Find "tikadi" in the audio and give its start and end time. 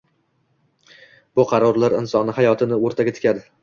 3.21-3.51